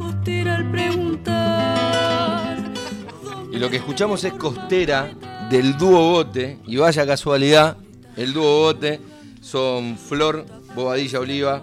[0.00, 2.56] costera al preguntar.
[3.52, 5.12] Y lo que escuchamos es Costera
[5.50, 6.58] del dúo Bote.
[6.66, 7.76] Y vaya casualidad,
[8.16, 8.98] el dúo Bote
[9.42, 11.62] son Flor Bobadilla Oliva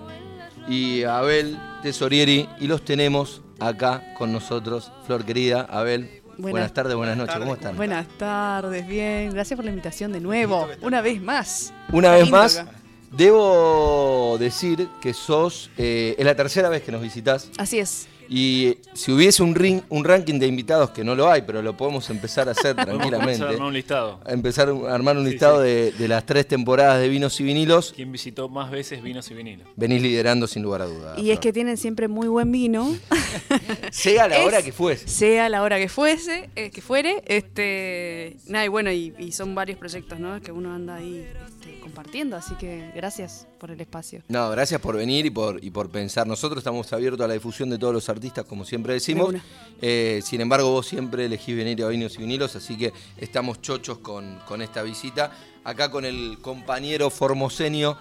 [0.70, 2.48] y Abel Tesorieri.
[2.60, 4.92] Y los tenemos acá con nosotros.
[5.08, 6.22] Flor querida, Abel.
[6.38, 7.36] Buenas, Buenas- tardes, buenas noches.
[7.40, 7.76] ¿Cómo están?
[7.76, 9.32] Buenas tardes, bien.
[9.32, 10.68] Gracias por la invitación de nuevo.
[10.82, 11.74] Una vez más.
[11.92, 12.72] Una vez más, acá.
[13.12, 15.72] debo decir que sos.
[15.80, 17.50] eh, es la tercera vez que nos visitas.
[17.58, 18.08] Así es.
[18.30, 21.78] Y si hubiese un, ring, un ranking de invitados, que no lo hay, pero lo
[21.78, 23.44] podemos empezar a hacer tranquilamente.
[23.44, 24.20] a armar un listado.
[24.26, 25.68] a empezar a armar un Sí, listado sí.
[25.68, 27.94] De, de las tres temporadas de vinos y vinilos.
[27.96, 29.68] ¿Quién visitó más veces vinos y vinilos?
[29.76, 31.18] Venís liderando sin lugar a dudas.
[31.20, 32.96] Y es que tienen siempre muy buen vino,
[33.92, 35.08] Sea la es- hora que fuese.
[35.08, 37.24] sea la hora que fuese, eh, que fuere.
[37.26, 40.40] Este, nada, y bueno, y, y son varios proyectos, ¿no?
[40.42, 44.22] Que uno anda ahí este, compartiendo, así que gracias por el espacio.
[44.28, 46.28] No, gracias por venir y por, y por pensar.
[46.28, 49.34] Nosotros estamos abiertos a la difusión de todos los artistas, como siempre decimos.
[49.34, 49.42] De.
[49.82, 53.98] Eh, sin embargo, vos siempre elegís venir a Vinos y Vinilos, así que estamos chochos
[53.98, 55.32] con, con esta visita.
[55.64, 57.98] Acá con el compañero formoseño.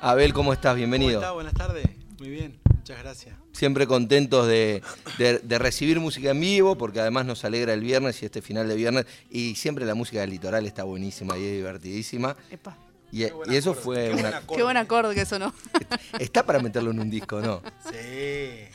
[0.00, 0.76] Abel, ¿cómo estás?
[0.76, 1.14] Bienvenido.
[1.20, 1.32] ¿Cómo está?
[1.32, 1.86] Buenas tardes.
[2.20, 3.34] Muy bien, muchas gracias.
[3.52, 4.80] Siempre contentos de,
[5.18, 8.68] de- de recibir música en vivo, porque además nos alegra el viernes y este final
[8.68, 9.06] de viernes.
[9.28, 12.36] Y siempre la música del litoral está buenísima y es divertidísima.
[12.48, 12.76] Epa.
[13.12, 14.42] Y, y eso fue una...
[14.42, 15.52] Qué buen acorde que sonó.
[16.18, 17.62] Está para meterlo en un disco, ¿no?
[17.90, 18.68] Sí.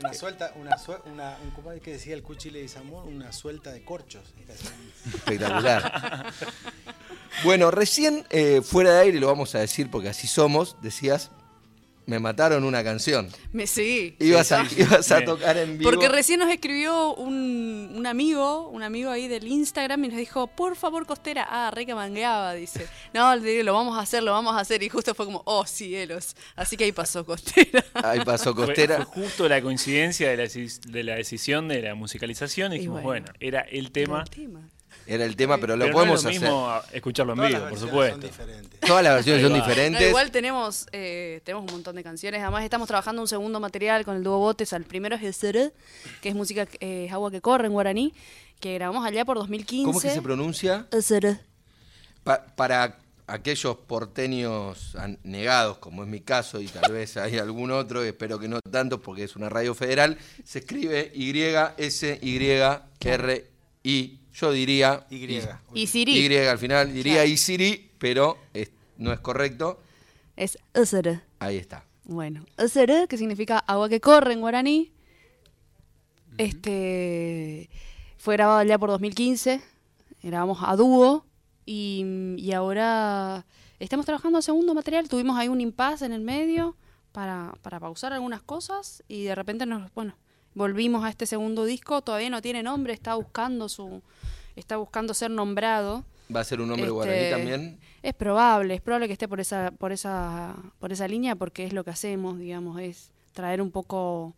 [0.00, 3.06] Una suelta, una, una un, ¿cómo es que decía el Cuchile de Zamor?
[3.06, 4.34] Una suelta de corchos.
[5.06, 6.26] Espectacular.
[7.42, 11.30] Bueno, recién eh, fuera de aire, lo vamos a decir porque así somos, decías,
[12.06, 13.28] me mataron una canción.
[13.52, 14.16] Me sí.
[14.20, 15.90] Ibas, a, ibas a tocar en vivo.
[15.90, 20.46] Porque recién nos escribió un, un amigo, un amigo ahí del Instagram y nos dijo,
[20.46, 21.46] por favor, Costera.
[21.48, 22.86] Ah, re que mangueaba, dice.
[23.12, 24.82] No, le digo, lo vamos a hacer, lo vamos a hacer.
[24.82, 26.36] Y justo fue como, oh, cielos.
[26.56, 27.84] Así que ahí pasó Costera.
[27.94, 29.06] Ahí pasó Costera.
[29.06, 33.02] Fue, justo la coincidencia de la, de la decisión de la musicalización y Y dijimos,
[33.02, 33.26] bueno.
[33.26, 34.22] bueno, era el tema.
[34.22, 34.68] El tema.
[35.06, 36.50] Era el tema, pero lo pero podemos no es lo hacer.
[36.50, 38.20] mismo escucharlo en Todas vivo, las por versiones supuesto.
[38.20, 38.80] Son diferentes.
[38.80, 40.00] Todas las versiones son diferentes.
[40.02, 42.40] No, igual tenemos, eh, tenemos un montón de canciones.
[42.42, 44.72] Además, estamos trabajando un segundo material con el dúo Botes.
[44.72, 45.72] El primero es el Sere,
[46.22, 48.14] que es música, eh, es agua que corre en guaraní,
[48.60, 49.84] que grabamos allá por 2015.
[49.86, 50.86] ¿Cómo es que se pronuncia?
[50.90, 51.38] El Sere.
[52.22, 58.02] Pa- para aquellos porteños negados, como es mi caso, y tal vez hay algún otro,
[58.02, 61.10] espero que no tanto, porque es una radio federal, se escribe
[63.04, 64.20] Y-S-Y-R-I.
[64.34, 65.38] Yo diría Y.
[65.74, 66.12] Y Siri.
[66.26, 67.28] Y al final, diría Claro.
[67.28, 69.80] Isiri, pero es- no es correcto.
[70.36, 71.20] Es el Sere.
[71.38, 71.84] Ahí está.
[72.04, 74.92] Bueno, Sere, que significa agua que corre en guaraní.
[76.36, 77.70] Este
[78.18, 79.60] fue grabado allá por 2015.
[80.22, 81.24] Grabamos a dúo.
[81.66, 83.46] Y, y ahora
[83.78, 85.08] estamos trabajando en segundo material.
[85.08, 86.76] Tuvimos ahí un impasse en el medio
[87.12, 89.02] para, para pausar algunas cosas.
[89.08, 90.16] Y de repente nos, bueno,
[90.54, 92.02] volvimos a este segundo disco.
[92.02, 94.02] Todavía no tiene nombre, está buscando su.
[94.56, 96.04] está buscando ser nombrado.
[96.34, 97.78] ¿Va a ser un nombre Este, guaraní también?
[98.02, 101.72] Es probable, es probable que esté por esa, por esa, por esa línea porque es
[101.72, 104.34] lo que hacemos, digamos, es traer un poco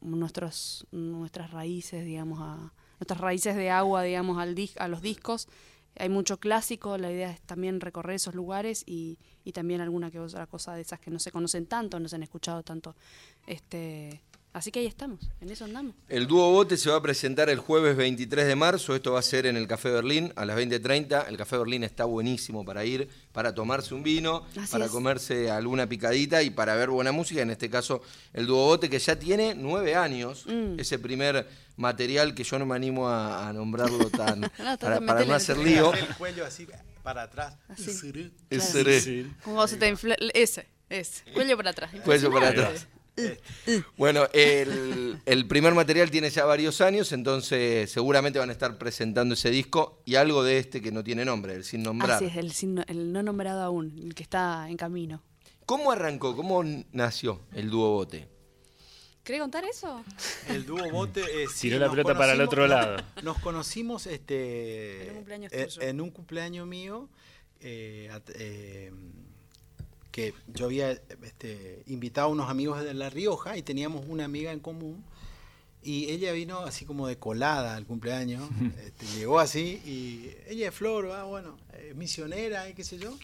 [0.00, 5.48] nuestros, nuestras raíces, digamos, a, nuestras raíces de agua, digamos, al dis- a los discos.
[5.98, 10.18] Hay mucho clásico, la idea es también recorrer esos lugares y, y también alguna que
[10.18, 12.96] otra cosa de esas que no se conocen tanto, no se han escuchado tanto.
[13.46, 15.94] Este, así que ahí estamos, en eso andamos.
[16.08, 18.94] El dúo Bote se va a presentar el jueves 23 de marzo.
[18.94, 21.26] Esto va a ser en el Café Berlín a las 20.30.
[21.28, 24.90] El Café Berlín está buenísimo para ir, para tomarse un vino, Así para es.
[24.90, 27.42] comerse alguna picadita y para ver buena música.
[27.42, 28.02] En este caso,
[28.32, 30.44] el dúo Bote que ya tiene nueve años.
[30.46, 30.78] Mm.
[30.78, 34.50] Ese primer material que yo no me animo a, a nombrarlo tan.
[34.80, 35.92] para, no hacer lío.
[35.94, 36.66] El cuello así
[37.02, 37.56] para atrás.
[37.68, 37.84] Así.
[38.48, 39.28] Claro.
[39.42, 41.90] Como se te infla- ese, ese, cuello para atrás.
[42.04, 42.86] Cuello para atrás.
[43.96, 49.34] Bueno, el, el primer material tiene ya varios años, entonces seguramente van a estar presentando
[49.34, 52.12] ese disco y algo de este que no tiene nombre, el sin nombrar.
[52.12, 55.22] Así es, el, sin- el no nombrado aún, el que está en camino.
[55.66, 56.34] ¿Cómo arrancó?
[56.34, 56.62] ¿Cómo
[56.92, 58.28] nació el dúo Bote?
[59.22, 60.02] ¿Querés contar eso?
[60.48, 61.20] El dúo bote.
[61.20, 62.96] eh, sí, Tiró la pelota para el otro lado.
[63.22, 65.82] Nos conocimos este, En un cumpleaños en, tuyo.
[65.82, 67.08] en un cumpleaños mío.
[67.60, 68.90] eh, eh,
[70.12, 74.52] que yo había este, invitado a unos amigos de La Rioja y teníamos una amiga
[74.52, 75.02] en común.
[75.82, 78.48] Y ella vino así como de colada al cumpleaños.
[78.84, 83.16] este, llegó así y ella es Flor, ah, bueno, eh, misionera y qué sé yo.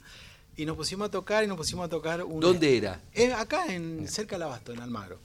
[0.57, 2.25] Y nos pusimos a tocar y nos pusimos a tocar.
[2.25, 3.01] Un, ¿Dónde era?
[3.15, 5.21] Eh, acá, en, cerca de Abasto, en Almagro.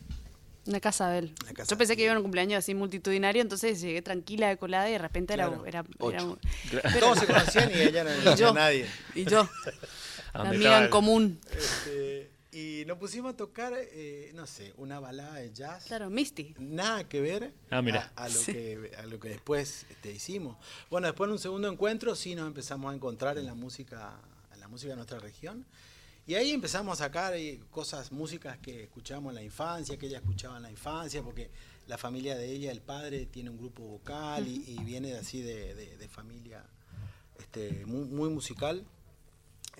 [0.67, 1.33] En la casa de él.
[1.55, 4.87] Casa Yo pensé que iba a un cumpleaños así multitudinario, entonces llegué tranquila de colada
[4.89, 5.65] y de repente era- Claro.
[5.65, 6.37] era, era.
[6.71, 8.85] Pero- Todos se conocían y ella no y conocía yo, a nadie.
[9.15, 9.49] y yo,
[10.33, 11.39] la amiga en común.
[11.51, 15.85] Este, Y nos pusimos a tocar, eh, no sé, una balada de jazz.
[15.85, 16.53] Claro, Misty.
[16.59, 18.11] Nada que ver Ah, mira.
[18.15, 18.53] A, a lo Sí.
[18.53, 20.57] que, a lo que después este, hicimos.
[20.91, 24.19] Bueno, después en un segundo encuentro sí nos empezamos a encontrar en la música,
[24.53, 25.65] en la música de nuestra región.
[26.27, 30.19] Y ahí empezamos a sacar eh, cosas, músicas que escuchábamos en la infancia, que ella
[30.19, 31.49] escuchaba en la infancia, porque
[31.87, 35.73] la familia de ella, el padre, tiene un grupo vocal y, y viene así de,
[35.73, 36.63] de- de familia
[37.39, 38.85] este, muy, muy musical.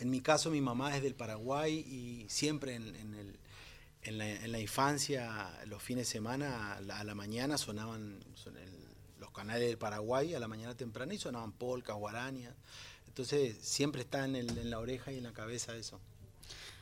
[0.03, 3.37] En mi caso, mi mamá es del Paraguay y siempre en,
[4.51, 8.19] la, infancia, los fines de semana, a la, mañana sonaban
[9.17, 12.53] los canales del Paraguay a la mañana temprana y sonaban polcas, guarañas.
[13.07, 16.01] Entonces siempre está en, la oreja y en la cabeza eso.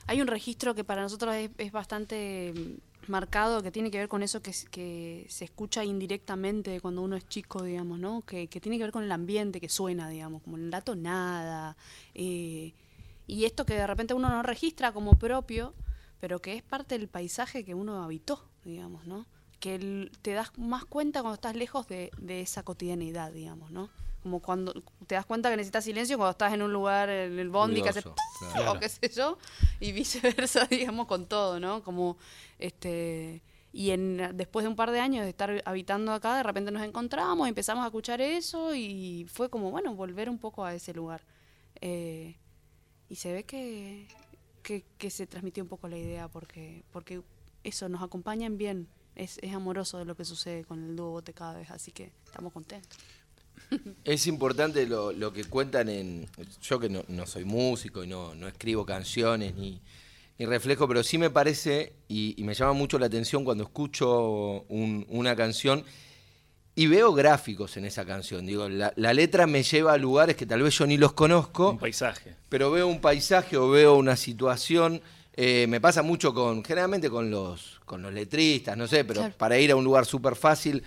[0.08, 4.24] Hay un registro que para nosotros es, bastante mm, marcado, que tiene que ver con
[4.24, 8.24] eso que, se escucha indirectamente cuando uno es chico, digamos, ¿no?
[8.24, 11.78] Que, que tiene que ver con el ambiente que suena, digamos, como la tonada.
[12.16, 12.74] eh,
[13.32, 15.74] y esto que de repente uno no registra como propio,
[16.20, 19.26] pero que es parte del paisaje que uno habitó, digamos, ¿no?
[19.62, 23.90] Que el- te das más cuenta cuando estás lejos de, de esa cotidianidad, digamos, ¿no?
[24.22, 24.74] Como cuando
[25.08, 27.90] te das cuenta que necesitas silencio cuando estás en un lugar, en el bondi, que
[27.90, 28.80] hace Ruidoso, o claro.
[28.82, 29.38] qué sé yo,
[29.80, 31.82] y viceversa, digamos, con todo, ¿no?
[31.84, 32.18] Como,
[32.60, 33.42] este,
[33.72, 36.84] y en, después de un par de años de estar habitando acá, de repente nos
[36.84, 41.22] encontramos, empezamos a escuchar eso y fue como, bueno, volver un poco a ese lugar.
[41.80, 42.36] Eh,
[43.12, 44.08] y se ve que,
[44.64, 47.22] que, se transmitió un poco la idea porque, porque
[47.62, 48.88] eso, nos acompañan bien,
[49.18, 52.14] es, es amoroso de lo que sucede con el dúo Bote cada vez, así que
[52.26, 52.98] estamos contentos.
[54.06, 56.28] Es importante lo, lo que cuentan en.
[56.62, 59.82] Yo que no, soy músico y no, no escribo canciones ni,
[60.40, 65.36] reflejo, pero sí me parece y, me llama mucho la atención cuando escucho un- una
[65.36, 65.84] canción
[66.76, 68.46] y veo gráficos en esa canción.
[68.46, 71.72] Digo, la, la letra me lleva a lugares que tal vez yo ni los conozco
[71.72, 72.36] Un paisaje.
[72.50, 75.02] pero veo un paisaje o veo una situación.
[75.34, 79.36] eh, me pasa mucho con, generalmente con los, con los letristas, no sé, pero Claro.
[79.38, 80.84] para ir a un lugar súper fácil,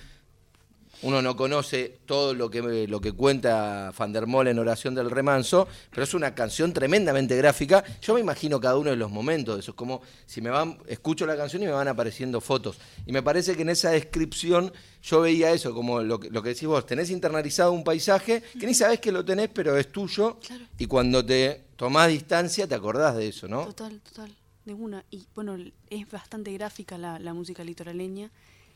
[1.02, 5.10] uno no conoce todo lo que, lo que cuenta Van der Moll en Oración del
[5.10, 7.84] Remanso, pero es una canción tremendamente gráfica.
[8.02, 11.26] Yo me imagino cada uno de los momentos, eso es como si me van, escucho
[11.26, 12.78] la canción y me van apareciendo fotos.
[13.06, 16.50] Y me parece que en esa descripción yo veía eso, como lo que, lo que
[16.50, 20.38] decís vos, tenés internalizado un paisaje que ni sabés que lo tenés, pero es tuyo,
[20.46, 20.64] Claro.
[20.78, 23.64] y cuando te tomás distancia te acordás de eso, ¿no?
[23.66, 25.04] Total, total, de una.
[25.10, 25.56] Y bueno,
[25.90, 28.30] es bastante gráfica la, la música litoraleña.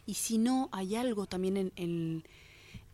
[0.09, 2.25] Y si no, hay algo también en,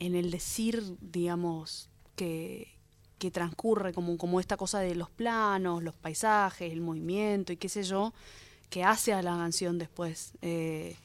[0.00, 2.76] en, el decir, digamos, que,
[3.18, 7.68] que transcurre como, como esta cosa de los planos, los paisajes, el movimiento y qué
[7.68, 8.12] sé yo,
[8.68, 10.32] que hace a la canción después.
[10.42, 10.96] eh,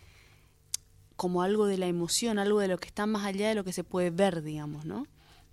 [1.16, 3.74] como algo de la emoción, algo de lo que está más allá de lo que
[3.74, 5.06] se puede ver, digamos, ¿no?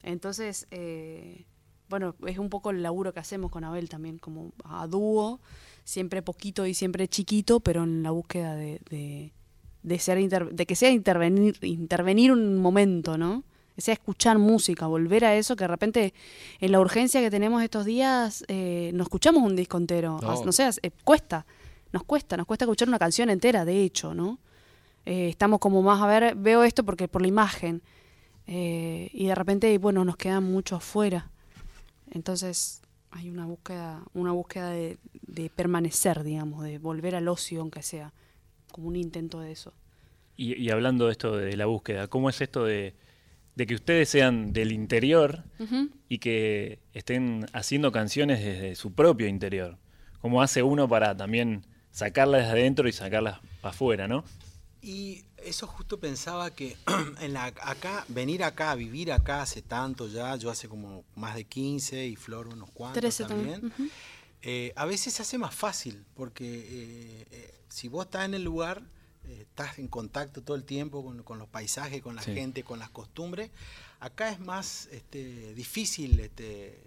[0.02, 1.44] Entonces, eh,
[1.90, 5.40] bueno, es un poco el laburo que hacemos con Abel también, como a dúo,
[5.84, 9.32] siempre poquito y siempre chiquito, pero en la búsqueda de,
[9.86, 13.44] de ser inter- de que sea intervenir, intervenir un momento, ¿no?
[13.76, 16.12] Que sea escuchar música, volver a eso, que de repente
[16.60, 20.44] en la urgencia que tenemos estos días eh, no escuchamos un disco entero, No.
[20.44, 21.46] no, sé, eh, cuesta,
[21.92, 24.38] nos cuesta, nos cuesta escuchar una canción entera, de hecho, ¿no?
[25.04, 27.80] Eh, estamos como más a ver, veo esto porque por la imagen,
[28.48, 31.30] eh, y de repente, bueno, nos queda mucho afuera.
[32.10, 32.82] Entonces
[33.12, 38.12] hay una búsqueda, una búsqueda de, de permanecer, digamos, de volver al ocio, aunque sea,
[38.76, 39.75] como un intento de eso.
[40.37, 42.95] Y, y hablando de esto de la búsqueda, ¿cómo es esto de,
[43.56, 45.45] de que ustedes sean del interior
[46.09, 49.78] y que estén haciendo canciones desde su propio interior?
[50.21, 54.25] ¿Cómo hace uno para también sacarlas de adentro y sacarlas para afuera, no?
[54.83, 56.76] Y eso justo pensaba que
[57.21, 61.45] en la, acá, venir acá, vivir acá hace tanto ya, yo hace como más de
[61.45, 63.73] 15 y Flor unos cuantos 13 también.
[64.42, 68.42] Eh, a veces se hace más fácil, porque eh, eh, si vos estás en el
[68.44, 68.82] lugar,
[69.28, 72.35] eh, estás en contacto todo el tiempo con, con los paisajes, con la Sí.
[72.35, 73.50] gente, con las costumbres,
[74.00, 76.78] acá es más este, difícil este,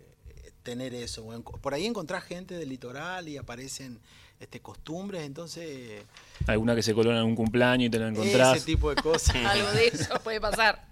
[0.64, 1.26] tener eso.
[1.62, 4.00] Por ahí encontrás gente del litoral y aparecen
[4.40, 6.04] este, costumbres, entonces
[6.48, 8.56] Alguna que se coló en un cumpleaños y te lo encontrás.
[8.58, 9.36] ese tipo de cosas.
[9.46, 10.88] Algo de eso puede pasar.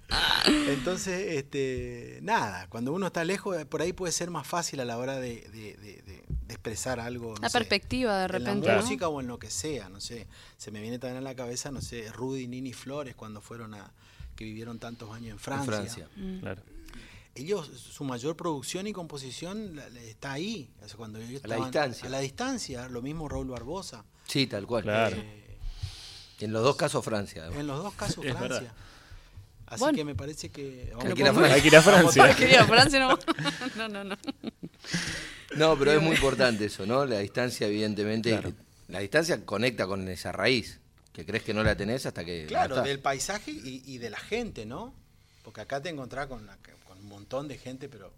[0.45, 4.85] Entonces, este, nada, cuando uno está lejos, eh, por ahí puede ser más fácil a
[4.85, 7.33] la hora de, de- de- de- expresar algo.
[7.35, 8.81] no La sé, perspectiva de en repente, la ¿no?
[8.81, 10.27] música o en lo que sea, no sé.
[10.57, 13.91] Se me viene también a la cabeza, no sé, Rudy, Nini Flores, cuando fueron a,
[14.35, 16.07] que vivieron tantos años en En Francia.
[16.15, 16.39] Mm.
[16.39, 16.61] Claro.
[17.35, 20.69] Ellos, su mayor producción y composición la- la- está ahí.
[20.83, 22.07] o sea, cuando ellos A la estaban- distancia.
[22.07, 24.03] A la distancia, lo mismo Raúl Barbosa.
[24.27, 24.83] Sí, tal cual.
[24.83, 25.17] Claro.
[25.17, 25.43] Eh,
[26.39, 27.47] En los dos casos Francia.
[27.47, 28.23] en los dos casos
[28.63, 28.73] Francia.
[29.67, 29.97] Así Bueno.
[29.97, 30.91] que me parece que...
[30.99, 32.23] Hay que ir a Francia.
[32.23, 32.99] Hay que ir a Francia.
[32.99, 33.19] No.
[33.75, 34.17] no, no, no.
[35.55, 37.05] No, pero es muy importante eso, ¿no?
[37.05, 38.53] La distancia, evidentemente, Claro.
[38.87, 40.79] La distancia conecta con esa raíz,
[41.11, 42.45] que crees que no la tenés hasta que...
[42.47, 44.93] Claro, del paisaje y, y de la gente, ¿no?
[45.43, 46.57] Porque acá te encontrás con, la-
[46.87, 48.13] con un montón de gente, pero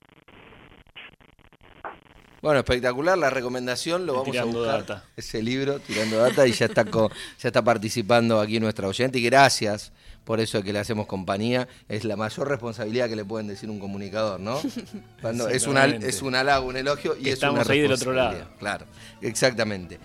[2.42, 4.80] Bueno, espectacular la recomendación, lo vamos a Tirando buscar.
[4.86, 5.04] Data.
[5.16, 9.18] Ese libro, Tirando Data, y ya está, co- ya está participando aquí nuestra oyente.
[9.18, 9.94] Y gracias
[10.26, 11.70] por eso de que le hacemos compañía.
[11.88, 14.60] Es la mayor responsabilidad que le pueden decir un comunicador, ¿no?
[15.22, 17.94] Cuando es, una, es un halago, un elogio y Que es una estamos ahí del
[17.94, 18.38] otro lado.
[18.60, 18.88] Claro,
[19.22, 19.98] exactamente.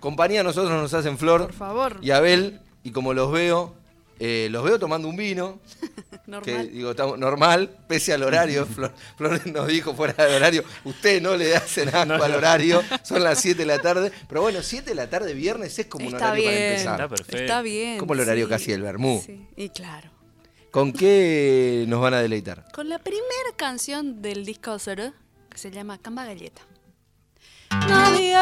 [0.00, 1.96] Compañía a nosotros nos hacen Flor Por favor.
[2.00, 3.74] y Abel, y como los veo,
[4.18, 5.58] eh, los veo tomando un vino,
[6.44, 6.70] que Normal.
[6.72, 8.64] digo, estamos normal, pese al horario.
[8.74, 12.82] Flor, Flor nos dijo fuera del horario, usted no le hacen asco No, al horario,
[13.02, 14.12] son las 7 de la tarde.
[14.28, 16.92] Pero bueno, 7 de la tarde viernes es como un horario para empezar.
[17.00, 17.36] Está perfecto.
[17.38, 17.98] Está bien.
[17.98, 18.50] Como el horario sí.
[18.50, 19.22] casi del Bermú.
[19.24, 20.10] Sí, y claro.
[20.70, 22.66] ¿Con qué nos van a deleitar?
[22.72, 25.12] Con la primera canción del disco Zero,
[25.50, 26.62] que se llama Camba Galleta.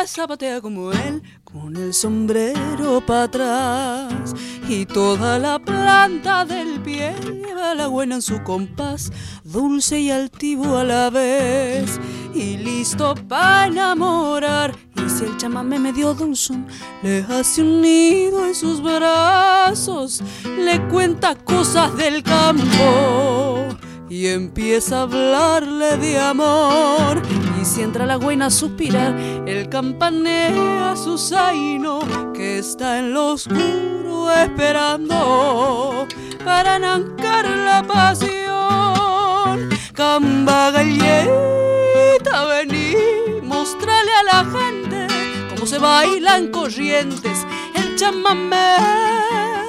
[0.07, 4.35] Zapatea como él, con el sombrero para atrás.
[4.69, 9.12] Y toda la planta del pie lleva la buena en su compás,
[9.45, 12.00] dulce y altivo a la vez.
[12.35, 14.75] Y listo para enamorar.
[14.97, 16.66] Y si el chamamé medio dulzón
[17.02, 23.66] le hace un nido en sus brazos, le cuenta cosas del campo
[24.09, 27.23] y empieza a hablarle de amor.
[27.60, 29.14] Y si entra la buena a suspirar,
[29.46, 32.00] él campanea su zaino
[32.32, 36.06] que está en lo oscuro esperando
[36.42, 39.68] para arrancar la pasión.
[39.92, 42.94] Camba galleta, vení,
[43.42, 45.06] mostrale a la gente
[45.50, 48.76] cómo se bailan corrientes el chamamé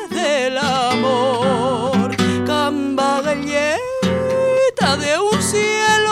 [0.10, 2.16] del amor.
[2.46, 6.11] Camba galleta de un cielo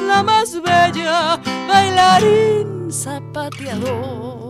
[0.00, 4.46] la más bella, bailarín zapateador.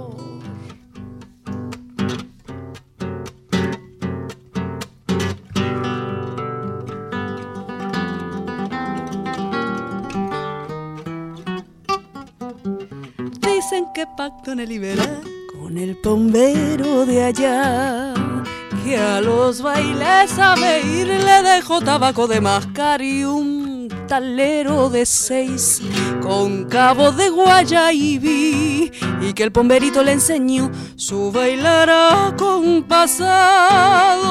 [13.41, 15.23] Dicen que pacto en el liberal
[15.59, 18.15] con el bombero de allá.
[18.85, 23.56] Que a los bailes sabe ir le dejó tabaco de mascar y un
[24.07, 25.83] talero de seis
[26.23, 32.83] con cabo de guayaibi y que el pomberito le enseñó su bailar acompasado,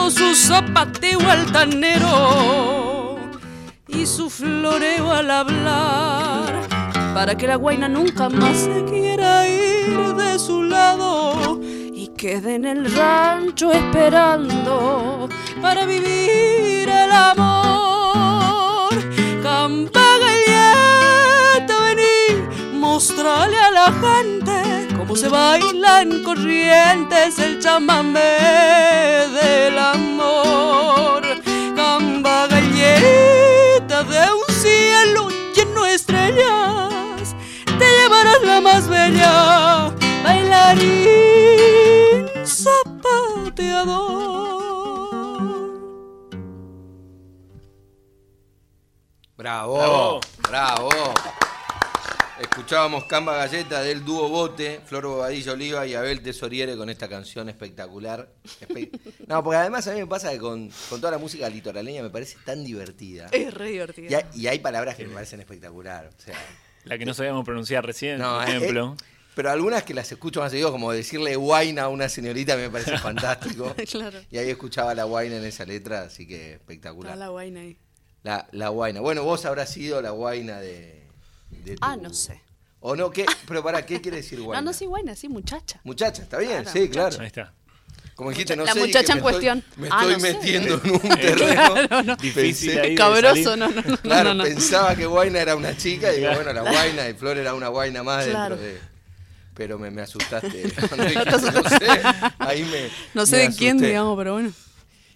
[0.09, 3.17] su zapateo altanero
[3.87, 6.67] y su floreo al hablar
[7.13, 12.65] para que la guaina nunca más se quiera ir de su lado y quede en
[12.65, 15.29] el rancho esperando
[15.61, 17.94] para vivir el amor.
[19.75, 22.17] Campa galleta, vení,
[22.79, 24.55] mostrale a la gente
[24.95, 28.37] cómo se baila en corrientes el chamamé
[29.37, 31.23] del amor.
[32.49, 39.91] Galleta de un cielo lleno de estrellas te llevarás la más bella,
[40.23, 40.85] bailarín
[42.45, 44.14] zapateador.
[49.49, 50.89] Bravo, bravo.
[52.41, 57.47] Escuchábamos Camba Galleta del dúo Bote, Flor Bobadilla Oliva y Abel Tesoriere con esta canción
[57.47, 58.27] espectacular.
[58.59, 58.89] Espe-
[59.27, 62.09] no, porque además a mí me pasa que con, con toda la música litoraleña me
[62.09, 63.27] parece tan divertida.
[63.31, 64.09] Es re divertido.
[64.09, 66.07] Y hay, y hay palabras que me parecen espectacular.
[66.17, 66.33] O sea,
[66.85, 68.97] La que no sabíamos pronunciar recién, no, por eh, ejemplo.
[69.35, 72.97] pero algunas que las escucho más seguido, como decirle guaina a una señorita, me parece
[72.97, 73.75] fantástico.
[73.91, 74.19] claro.
[74.31, 77.15] Y ahí escuchaba la guaina en esa letra, así que Está espectacular.
[77.15, 77.77] la guaina ahí.
[78.25, 79.01] La, la guaina.
[79.01, 81.03] Bueno, vos habrás sido la guaina de.
[81.63, 82.41] de Ah, no sé.
[82.79, 83.11] ¿O no?
[83.11, 83.23] ¿Qué?
[83.47, 84.61] Pero para, ¿qué quiere decir guaina?
[84.61, 85.79] No, no, sí, guaina, sí, muchacha.
[85.83, 87.17] Muchacha, está bien, Claro, sí, claro.
[87.19, 87.53] Ahí está.
[88.15, 88.79] Como dijiste, no La sé.
[88.79, 89.63] muchacha en me estoy- cuestión.
[89.77, 90.33] me Ah, estoy no sé.
[90.33, 92.15] metiendo en un terreno.
[92.15, 93.97] Difícil Pensé- ahí de Cabroso, no, no, no.
[93.97, 94.43] Claro, no, no.
[94.45, 96.43] pensaba que Guaina era una chica y digo, Claro.
[96.45, 98.55] bueno, la Guaina y Flor era una Guaina más Claro.
[98.55, 98.79] dentro de.
[99.53, 100.63] Pero me, me asustaste.
[101.53, 101.87] No sé,
[102.39, 102.89] ahí me.
[103.13, 104.51] No sé me de quién, digamos, pero bueno.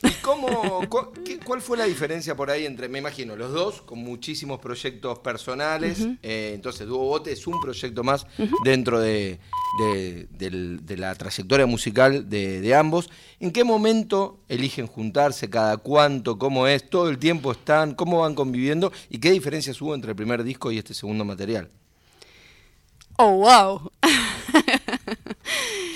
[0.01, 3.81] ¿Y cómo, cu- qué- cuál fue la diferencia por ahí entre, me imagino, los dos
[3.81, 6.07] con muchísimos proyectos personales?
[6.23, 8.25] eh, entonces, Dúo Bote es un proyecto más
[8.63, 9.39] dentro de,
[9.79, 13.09] de- la trayectoria musical de, de ambos.
[13.41, 15.49] ¿En qué momento eligen juntarse?
[15.49, 16.37] ¿Cada cuánto?
[16.39, 16.89] ¿Cómo es?
[16.89, 17.93] ¿Todo el tiempo están?
[17.93, 18.91] ¿Cómo van conviviendo?
[19.09, 21.67] ¿Y qué diferencias hubo entre el primer disco y este segundo material?
[23.17, 23.91] Oh, wow.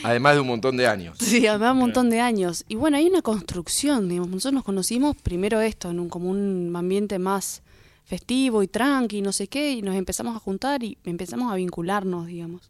[0.04, 1.18] Además de un montón de años.
[1.20, 2.66] Sí, además un montón de años.
[2.68, 4.30] Y bueno, hay una construcción, digamos.
[4.30, 7.62] Nosotros nos conocimos primero esto, en un, como un ambiente más
[8.06, 12.28] festivo y tranqui, no sé qué, y nos empezamos a juntar y empezamos a vincularnos,
[12.28, 12.70] digamos.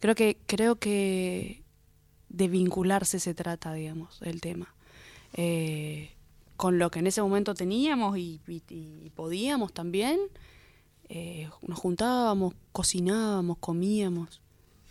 [0.00, 1.62] Creo que, creo que
[2.28, 4.74] de vincularse se trata, digamos, el tema.
[5.34, 6.10] Eh,
[6.56, 10.18] con lo que en ese momento teníamos y, y- y podíamos también,
[11.08, 14.40] eh, nos juntábamos, cocinábamos, comíamos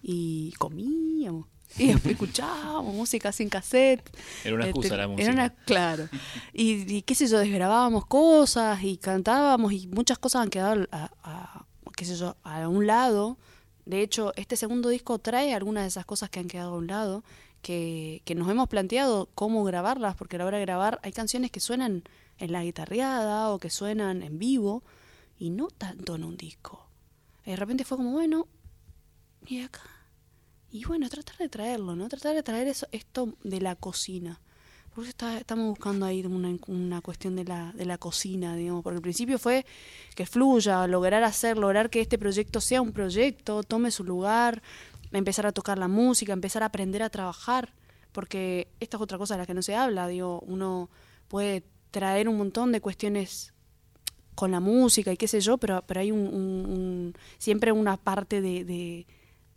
[0.04, 1.48] y comíamos.
[1.78, 4.10] Y escuchábamos música sin cassette.
[4.44, 5.24] Era una excusa la música.
[5.24, 6.10] Era una, claro.
[6.54, 11.10] Y, y qué sé yo, desgrabábamos cosas y cantábamos y muchas cosas han quedado a,
[11.24, 13.38] a- qué sé yo, a un lado.
[13.86, 16.88] De hecho, este segundo disco trae algunas de esas cosas que han quedado a un
[16.88, 17.24] lado,
[17.62, 21.52] que, que nos hemos planteado cómo grabarlas, porque a la hora de grabar hay canciones
[21.52, 22.04] que suenan
[22.38, 24.84] en la guitarreada o que suenan en vivo
[25.40, 26.86] y no tanto en un disco.
[27.46, 28.48] Y de repente fue como, bueno,
[29.46, 29.82] y acá.
[30.72, 32.08] Y bueno, tratar de traerlo, ¿no?
[32.08, 34.40] Tratar de traer eso, esto de la cocina.
[34.96, 38.84] Por eso está- estamos buscando ahí una, una cuestión de la, de la cocina, digamos.
[38.84, 39.66] Porque al principio fue
[40.16, 44.62] que fluya, lograr hacer, lograr que este proyecto sea un proyecto, tome su lugar,
[45.12, 47.74] empezar a tocar la música, empezar a aprender a trabajar.
[48.12, 50.90] Porque esta es otra cosa de la que no se habla, digo, uno
[51.30, 53.54] puede traer un montón de cuestiones
[54.36, 58.66] con la música y qué sé yo, pero, pero hay un, siempre una parte de-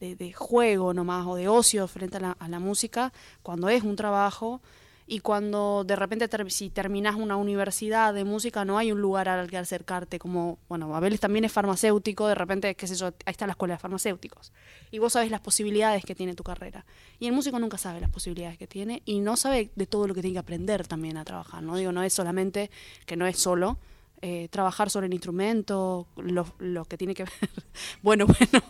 [0.01, 3.97] de- juego nomás o de ocio frente a la, a la música cuando es un
[3.97, 4.61] trabajo
[5.07, 9.29] y cuando de repente ter- si terminas una universidad de música no hay un lugar
[9.29, 13.13] al que acercarte como, bueno, Abel también es farmacéutico, de repente, qué sé yo, ahí
[13.27, 14.51] está la escuela de farmacéuticos
[14.91, 16.87] y vos sabes las posibilidades que tiene tu carrera
[17.19, 20.15] y el músico nunca sabe las posibilidades que tiene y no sabe de todo lo
[20.15, 21.77] que tiene que aprender también a trabajar, ¿no?
[21.77, 22.71] Digo, no es solamente
[23.05, 23.79] que no es solo,
[24.27, 27.51] eh, trabajar sobre el instrumento, lo, que tiene que ver,
[28.03, 28.65] bueno, bueno,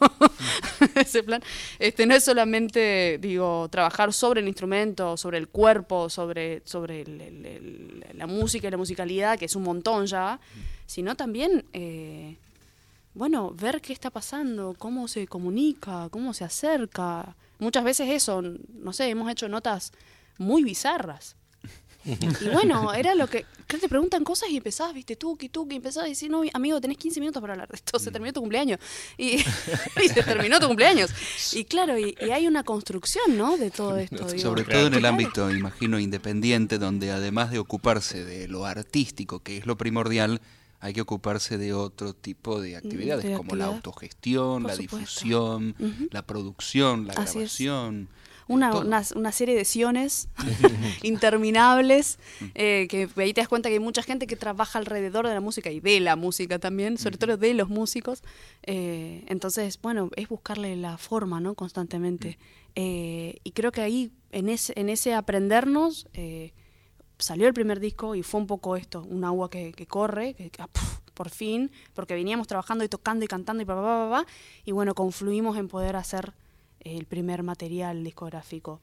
[0.97, 1.41] ese plan,
[1.79, 7.05] este, no es solamente, digo, trabajar sobre el instrumento, sobre el cuerpo, sobre, sobre
[8.15, 10.41] la música y la musicalidad, que es un montón ya,
[10.87, 12.37] sino también, eh,
[13.15, 17.37] bueno, ver qué está pasando, cómo se comunica, cómo se acerca.
[17.61, 19.93] Muchas veces eso, no sé, hemos hecho notas
[20.37, 21.37] muy bizarras.
[22.05, 25.67] Y bueno, era lo que, que te preguntan cosas y empezás, viste, tú, que tú,
[25.67, 28.33] que empezás a decir, no, amigo, tenés 15 minutos para hablar de esto, se terminó
[28.33, 28.79] tu cumpleaños.
[29.17, 29.37] Y,
[30.05, 31.11] y se terminó tu cumpleaños.
[31.55, 33.57] Y claro, y, y hay una construcción, ¿no?
[33.57, 34.27] De todo esto.
[34.27, 34.39] digo.
[34.39, 35.15] Sobre todo en el Claro.
[35.15, 40.41] ámbito, imagino, independiente, donde además de ocuparse de lo artístico, que es lo primordial,
[40.81, 44.77] hay que ocuparse de otro tipo de actividades, Mm, de como la autogestión, Por la
[44.77, 44.97] supuesto.
[44.99, 45.75] difusión,
[46.11, 47.53] la producción, la Así es.
[48.49, 50.29] Una, una, una serie de siones
[51.03, 52.19] interminables,
[52.55, 55.41] eh, que ahí te das cuenta que hay mucha gente que trabaja alrededor de la
[55.41, 58.23] música y de la música también, sobre todo de los músicos.
[58.63, 61.55] Eh, entonces, bueno, es buscarle la forma, ¿no?
[61.55, 62.39] Constantemente.
[62.75, 66.07] Eh, y creo que ahí, en ese, en ese aprendernos,
[67.19, 70.51] salió el primer disco y fue un poco esto, un agua que, que corre, que,
[70.51, 73.83] que, ah, puf, por fin, porque veníamos trabajando y tocando y cantando y pa, pa,
[73.83, 74.27] pa, pa,
[74.65, 76.35] y bueno, confluimos en poder hacer
[76.85, 78.81] el primer material discográfico.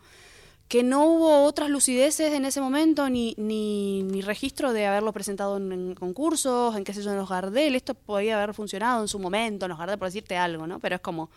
[0.68, 5.96] Que no hubo otras lucideces en ese momento, ni, ni, registro de haberlo presentado en,
[5.96, 7.76] concursos, en qué sé yo, en los Gardel.
[7.76, 10.80] Esto podía haber funcionado en su momento, en los Gardel, por decirte algo, ¿no?
[10.80, 11.30] Pero es como,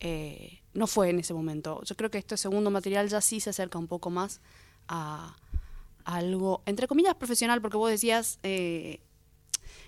[0.00, 1.82] eh, no fue en ese momento.
[1.84, 4.40] Yo creo que este segundo material ya sí se acerca un poco más
[4.88, 5.36] a,
[6.04, 9.00] a algo, entre comillas, profesional, porque vos decías eh,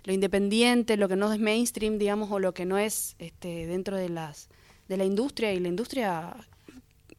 [0.04, 3.96] lo independiente, lo que no es mainstream, digamos, o lo que no es este, dentro
[3.96, 4.48] de las
[4.92, 6.36] de la industria y la industria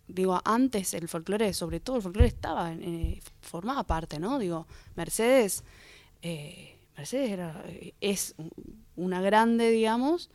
[0.07, 5.63] digo antes el folclore sobre todo el folclore estaba eh, formaba parte no digo Mercedes
[6.21, 8.35] eh, Mercedes era eh, es
[8.95, 10.29] una grande digamos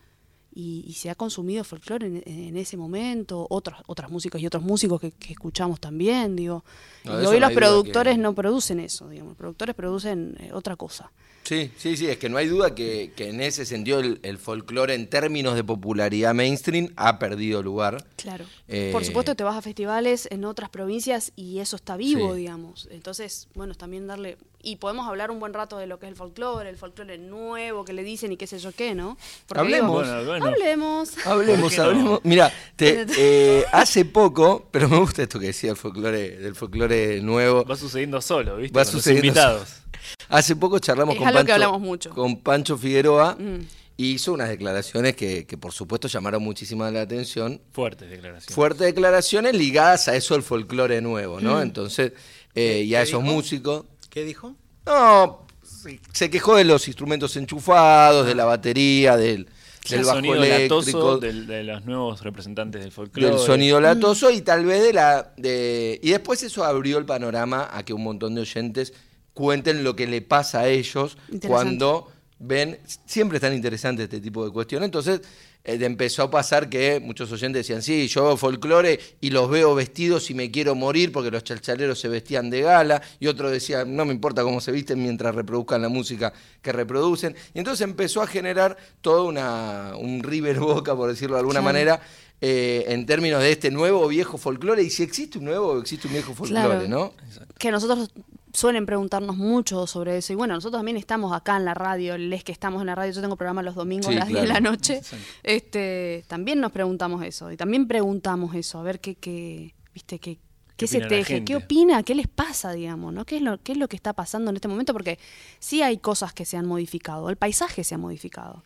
[0.53, 4.63] y, y se ha consumido folclore en, en ese momento otras otras músicas y otros
[4.65, 6.65] músicos que, que escuchamos también digo.
[7.05, 10.75] No, y hoy los productores que- no producen eso digamos los productores producen eh, otra
[10.77, 11.13] cosa
[11.45, 14.37] Sí, sí, sí, es que no hay duda que, que en ese sentido el, el
[14.37, 18.05] folclore en términos de popularidad mainstream ha perdido lugar.
[18.17, 18.45] Claro.
[18.69, 22.41] Eh, Por supuesto te vas a festivales en otras provincias y eso está vivo, Sí.
[22.41, 22.89] digamos.
[22.91, 24.37] Entonces, bueno, también darle...
[24.61, 27.85] Y podemos hablar un buen rato de lo que es el folclore, el folclore nuevo
[27.85, 29.17] que le dicen y qué sé yo qué, ¿no?
[29.55, 29.93] Hablemos.
[30.05, 30.47] Bueno, bueno.
[30.47, 31.27] Hablemos.
[31.27, 32.21] Hablemos, hablemos.
[32.25, 37.21] Mira, te- eh, hace poco, pero me gusta esto que decía el folclore, del folclore
[37.23, 37.65] nuevo.
[37.65, 38.77] Va sucediendo solo, ¿viste?
[38.77, 39.69] Va Con los sucediendo invitados.
[40.29, 42.11] Hace poco charlamos Es con que Pancho, hablamos mucho.
[42.11, 43.61] con Pancho Figueroa Mm.
[43.97, 47.61] y hizo unas declaraciones que, que por supuesto llamaron muchísima la atención.
[47.73, 48.55] Fuertes declaraciones.
[48.55, 51.45] Fuertes declaraciones ligadas a eso del folclore nuevo, Mm.
[51.45, 51.63] ¿no?
[51.63, 52.13] Entonces,
[52.57, 53.35] eh, y a ¿Qué esos dijo?
[53.35, 53.85] músicos.
[54.11, 54.55] ¿Qué dijo?
[54.87, 59.47] No, se- se quejó de los instrumentos enchufados, de la batería, del,
[59.89, 63.35] del el bajo sonido eléctrico, latoso del- de los nuevos representantes del folclore.
[63.37, 67.69] del sonido latoso y tal vez de la de y después eso abrió el panorama
[67.73, 68.93] a que un montón de oyentes
[69.35, 71.17] cuenten lo que le pasa a ellos
[71.47, 75.21] cuando ven siempre es tan interesante este tipo de cuestiones entonces
[75.65, 79.75] eh, empezó a pasar que muchos oyentes decían sí yo veo folclore y los veo
[79.75, 83.85] vestidos y me quiero morir porque los chalchaleros se vestían de gala y otro decía
[83.85, 88.23] no me importa cómo se visten mientras reproduzcan la música que reproducen y entonces empezó
[88.23, 91.65] a generar todo una un River Boca por decirlo de alguna Claro.
[91.75, 92.01] manera
[92.41, 96.07] eh, en términos de este nuevo o viejo folclore y si existe un nuevo existe
[96.07, 96.89] un viejo folclore, Claro.
[96.89, 97.13] ¿no?
[97.59, 98.11] Que nosotros
[98.59, 100.33] suelen preguntarnos mucho sobre eso.
[100.33, 103.13] Y bueno, nosotros también estamos acá en la radio, les que estamos en la radio,
[103.13, 104.71] yo tengo programa los domingos Sí, a las 10 de la claro.
[104.73, 105.01] noche.
[105.43, 107.53] Este, también nos preguntamos eso.
[107.53, 111.57] Y también preguntamos eso, a ver qué, qué viste, qué, ¿Qué qué se teje, qué
[111.57, 113.25] opina, qué les pasa, digamos, ¿no?
[113.25, 114.93] ¿Qué es, lo, ¿Qué es lo que está pasando en este momento?
[114.93, 115.19] Porque
[115.59, 118.63] sí hay cosas que se han modificado, el paisaje se ha modificado.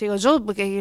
[0.00, 0.80] Digo, yo porque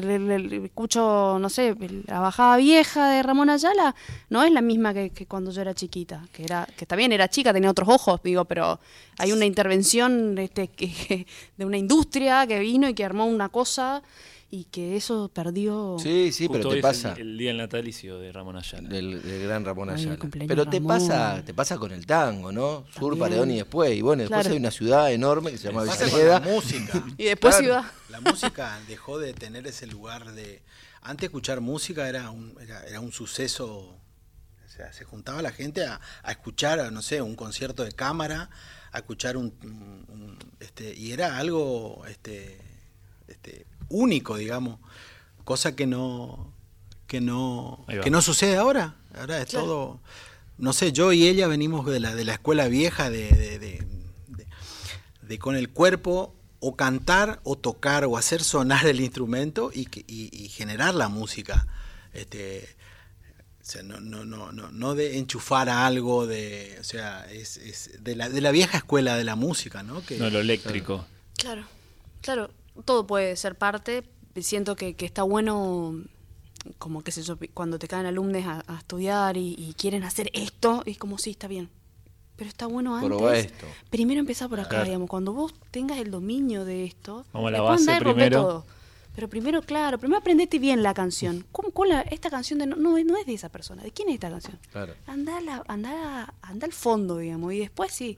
[0.63, 1.75] escucho, no sé,
[2.07, 3.95] la bajada vieja de Ramón Ayala,
[4.29, 7.27] no es la misma que, que cuando yo era chiquita, que era que también era
[7.27, 8.79] chica, tenía otros ojos, digo, pero
[9.17, 11.27] hay una intervención este, que,
[11.57, 14.01] de una industria que vino y que armó una cosa
[14.51, 15.97] y que eso perdió...
[15.99, 17.13] Sí, sí, Justo pero te pasa.
[17.13, 18.89] El, el día del natalicio de Ramón Ayala.
[18.89, 20.17] Del, del gran Ramón Ayala.
[20.47, 20.87] Pero te Ramón.
[20.87, 22.85] pasa, te pasa con el tango, ¿no?
[22.97, 23.17] Sur.
[23.17, 23.95] Paredón y después.
[23.95, 24.53] Y bueno, después Claro.
[24.53, 26.39] hay una ciudad enorme que se llama Avellaneda.
[26.39, 27.03] música.
[27.17, 27.81] Y después Claro.
[27.81, 27.91] ciudad.
[28.09, 30.61] La música dejó de tener ese lugar de...
[31.01, 33.95] Antes escuchar música era un, era, era un suceso...
[34.65, 37.91] O sea, se juntaba la gente a, a escuchar, a, no sé, un concierto de
[37.91, 38.49] cámara,
[38.91, 39.53] a escuchar un...
[39.63, 42.57] un- un, este, y era algo este,
[43.27, 44.79] este, único, digamos.
[45.43, 46.53] Cosa que no...
[47.07, 48.95] Que no, que no sucede ahora.
[49.17, 49.65] Ahora es Claro.
[49.65, 49.99] todo...
[50.57, 53.87] No sé, yo y ella venimos de la, de la escuela vieja de- de- de-
[54.27, 54.47] de,
[55.21, 60.03] de con el cuerpo o cantar o tocar o hacer sonar el instrumento y, que-
[60.05, 61.65] y- y generar la música.
[62.13, 62.67] Este,
[63.61, 67.55] o sea, no, no, no, no, no de enchufar a algo de, o sea, es,
[67.55, 70.03] es de, la, de la vieja escuela de la música, ¿no?
[70.05, 71.05] Que, No lo eléctrico.
[71.37, 71.63] Claro,
[72.21, 72.51] claro,
[72.85, 74.03] todo puede ser parte.
[74.39, 75.95] Siento que, que está bueno,
[76.77, 80.29] como que sé yo, cuando te caen alumnos a, a estudiar y, y quieren hacer
[80.33, 81.69] esto, es como, sí, está bien.
[82.35, 83.09] Pero está bueno antes.
[83.09, 83.65] Probá esto.
[83.89, 84.85] Primero empezar por acá, Claro.
[84.85, 85.09] digamos.
[85.09, 88.41] Cuando vos tengas el dominio de esto, Vamos a la base andá primero.
[88.41, 88.65] todo.
[89.13, 91.45] Pero primero, claro, primero aprendete bien la canción.
[91.51, 93.83] ¿Cómo, cuál la- esta canción de, no, no, es, no es de esa persona?
[93.83, 94.57] ¿De quién es esta canción?
[94.71, 94.93] Claro.
[95.07, 98.17] Anda, a la- anda, a- anda al fondo, digamos, y después sí,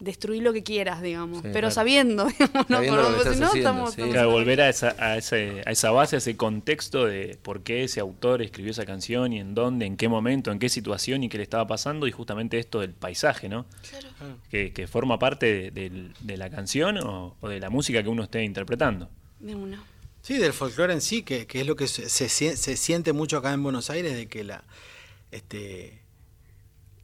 [0.00, 1.70] destruir lo que quieras, digamos, Sí, pero claro.
[1.70, 2.76] sabiendo, digamos, ¿no?
[2.76, 4.02] Sabiendo si no, haciendo, estamos, sí.
[4.02, 7.84] Claro, volver a esa, a, ese- a esa base, a ese contexto de por qué
[7.84, 11.28] ese autor escribió esa canción y en dónde, en qué momento, en qué situación y
[11.28, 13.66] qué le estaba pasando y justamente esto del paisaje, ¿no?
[14.50, 18.42] Que, que forma parte de, la canción o, o de la música que uno esté
[18.42, 19.08] interpretando.
[19.40, 19.82] de una.
[20.22, 23.12] Sí, del folclore en sí, que, que es lo que se, se, sien- se siente
[23.12, 24.64] mucho acá en Buenos Aires, de que la,
[25.30, 26.00] este,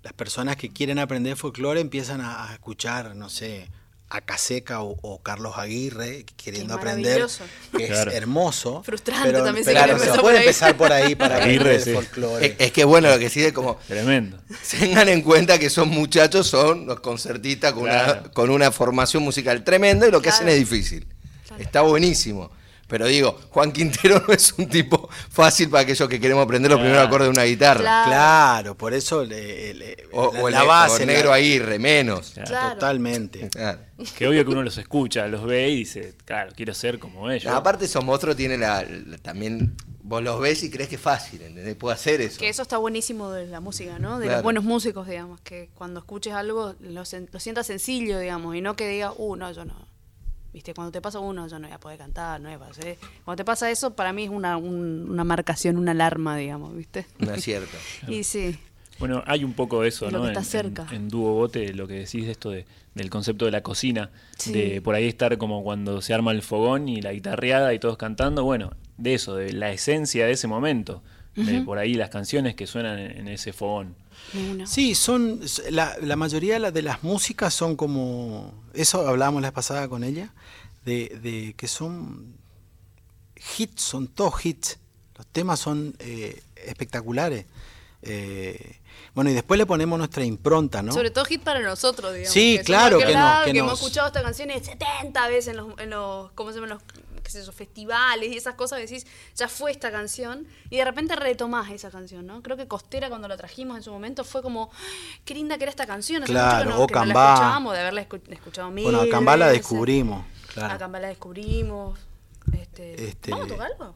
[0.02, 3.68] las personas que quieren aprender folclore empiezan a, a escuchar, no sé,
[4.12, 7.44] a Caseca o, o Carlos Aguirre queriendo aprender, maravilloso.
[7.76, 8.10] que Claro.
[8.10, 8.82] es hermoso.
[8.82, 11.92] Frustrante pero, también pero se empezar puede empezar por ahí para Aguirre, aprender el sí.
[11.92, 12.46] folclore.
[12.46, 14.40] Es, es que bueno, lo que sí es como Tremendo.
[14.70, 19.62] tengan en cuenta que son muchachos, son los concertistas con, una, con una formación musical
[19.62, 20.36] tremenda y lo que Claro.
[20.36, 21.06] hacen es difícil.
[21.46, 21.62] Claro.
[21.62, 22.50] Está buenísimo.
[22.90, 26.78] Pero digo, Juan Quintero no es un tipo fácil para aquellos que queremos aprender los
[26.80, 27.08] primeros Claro.
[27.08, 27.80] acordes de una guitarra.
[27.80, 28.10] Claro.
[28.10, 30.96] Claro, por eso le- le- O, la, o base.
[30.96, 32.32] o la- negro Aguirre, menos.
[32.34, 32.74] Claro.
[32.74, 33.48] Totalmente.
[33.48, 33.78] Claro.
[34.18, 37.50] Que obvio que uno los escucha, los ve y dice, claro, quiero ser como ellos.
[37.50, 39.76] No, aparte, esos monstruos tiene la, la- también.
[40.02, 41.76] Vos los ves y crees que es fácil, ¿entendés?
[41.76, 42.40] Puedo hacer eso.
[42.40, 44.18] Que eso está buenísimo de la música, ¿no?
[44.18, 44.38] De Claro.
[44.38, 47.04] los buenos músicos, digamos, que cuando escuches algo lo, lo
[47.38, 49.86] sientas sencillo, digamos, y no que digas, uh, no, yo no.
[50.52, 52.98] Viste, cuando te pasa uno, yo no voy a poder cantar, no voy a poder.
[53.24, 57.06] Cuando te pasa eso, para mí es una, un- una marcación, una alarma, digamos, ¿viste?
[57.18, 57.76] No es cierto.
[58.08, 58.58] Y sí,
[58.98, 60.22] Bueno, hay un poco de eso, De ¿no?
[60.22, 60.86] que está en, cerca.
[60.90, 64.10] En, en Dúo Bote, lo que decís de esto de, del concepto de la cocina,
[64.36, 64.52] Sí.
[64.52, 67.96] de por ahí estar como cuando se arma el fogón y la guitarreada y todos
[67.96, 71.02] cantando, bueno, de eso, de la esencia de ese momento,
[71.36, 73.94] de por ahí las canciones que suenan en, en ese fogón.
[74.66, 79.52] Sí, son la, la mayoría de la- de las músicas son como eso hablábamos la
[79.52, 80.32] pasada con ella
[80.84, 82.36] de, de que son
[83.58, 84.78] hits, son todos hits.
[85.16, 87.46] Los temas son eh, espectaculares.
[88.02, 88.76] Eh,
[89.14, 90.92] bueno y después le ponemos nuestra impronta, ¿no?
[90.92, 92.32] Sobre todo hit para nosotros, digamos.
[92.32, 95.90] Sí, somos claro, que lado, que hemos escuchado esta canción 70 veces en los, en
[95.90, 96.82] los ¿cómo se llaman los
[97.32, 101.14] qué sé yo, festivales y esas cosas, decís, ya fue esta canción, y de repente
[101.16, 102.42] retomás esa canción, ¿no?
[102.42, 104.70] Creo que Costera cuando la trajimos en su momento fue como,
[105.24, 107.14] qué linda que era esta canción, hace Claro, mucho que no, o que no la
[107.14, 107.32] Cambá.
[107.34, 110.74] escuchábamos, de haberla escu- escuchado mil Bueno, a Cambá la descubrimos, claro.
[110.74, 111.98] A Cambá la descubrimos.
[112.52, 113.94] Este, Este- ¿Vamos a tocarlo?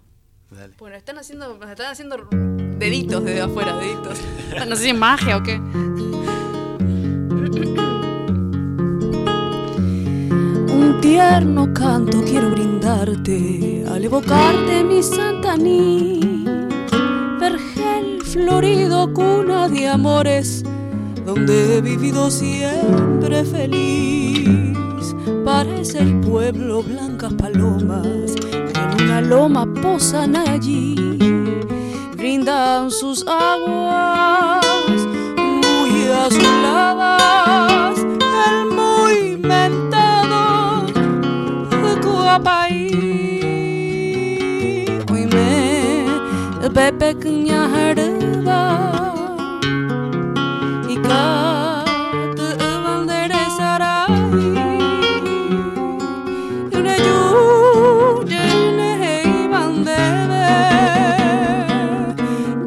[0.51, 0.75] Dale.
[0.79, 4.19] Bueno, están haciendo, están haciendo deditos desde afuera, deditos.
[4.69, 5.61] No sé si es magia o qué.
[11.05, 16.19] Tierno canto quiero brindarte al evocarte mi Santaní,
[17.39, 20.65] vergel florido, cuna de amores,
[21.27, 25.15] donde he vivido siempre feliz.
[25.45, 28.35] Parece el pueblo blancas palomas
[28.73, 30.95] que en una loma posan allí,
[32.17, 34.65] brindan sus aguas
[35.37, 38.04] muy azuladas,
[42.35, 42.77] papai
[45.09, 45.49] Kui me
[46.77, 48.63] Bepe kanya harba
[50.95, 54.19] ikat Te evandere sarai
[56.73, 57.19] Yune ju
[58.79, 60.51] ne hei bandeve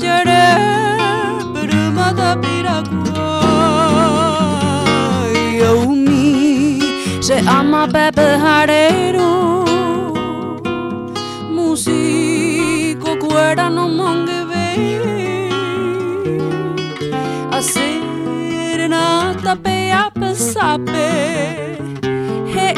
[0.04, 0.46] Jere
[1.54, 3.30] Buruma da pirakua
[5.60, 6.26] Yaumi
[7.30, 8.87] Se ama bebe hare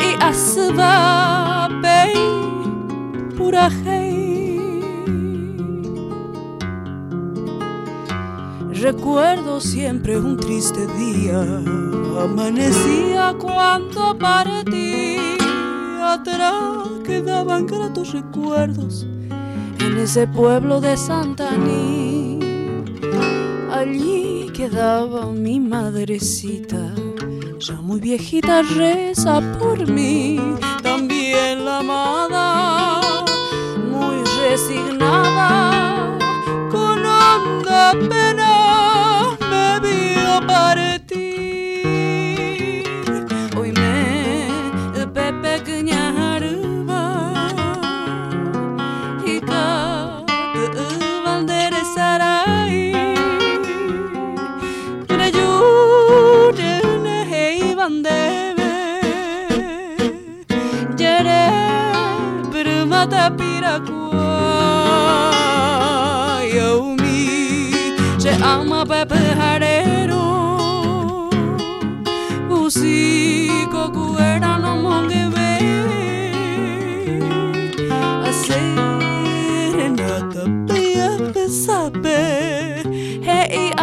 [0.09, 2.13] i asva pe
[3.35, 3.69] pura
[8.81, 11.41] Recuerdo siempre un triste día,
[12.23, 15.17] amanecía cuando partí,
[16.01, 19.05] atrás quedaban gratos recuerdos
[19.79, 22.39] en ese pueblo de Santaní.
[23.69, 26.93] Allí quedaba mi madrecita,
[27.59, 30.39] ya muy viejita reza por mí,
[30.81, 33.01] también la amada,
[33.91, 36.17] muy resignada,
[36.71, 37.93] con honda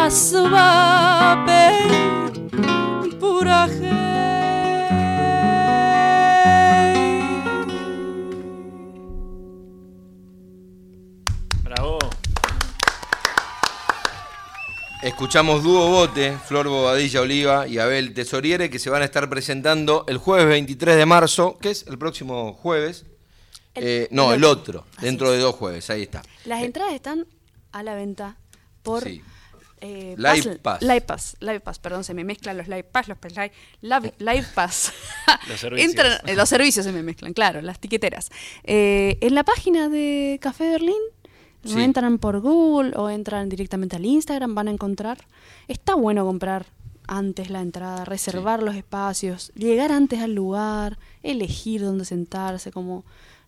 [0.07, 1.67] hey asbabe
[3.19, 3.67] pura
[11.63, 11.99] Bravo.
[15.03, 20.05] Escuchamos Dúo Bote, Flor Bobadilla Oliva y Abel Tesoriere que se van a estar presentando
[20.07, 23.05] el jueves 23 de marzo, que es el próximo jueves.
[23.75, 24.85] El- Eh, no, el el otro.
[25.01, 25.37] dentro es.
[25.37, 26.23] de dos jueves, ahí está.
[26.45, 27.27] Las entradas están
[27.71, 28.37] a la venta
[28.81, 29.21] por Sí.
[29.81, 30.81] Eh, Live Pass.
[30.81, 31.37] Live Pass.
[31.39, 33.17] Live Pass, perdón, se me mezclan los Live Pass, los
[33.81, 34.91] Live, live, Pass.
[35.47, 35.91] Los servicios.
[35.95, 38.29] Entran- eh, los servicios se me mezclan, claro, las tiqueteras.
[38.63, 40.95] Eh, en la página de Café Berlín,
[41.63, 41.73] Sí.
[41.75, 45.25] o entran por Google o entran directamente al Instagram, van a encontrar.
[45.67, 46.67] Está bueno comprar
[47.07, 53.03] antes la entrada, reservar los espacios, llegar antes al lugar, elegir dónde sentarse, como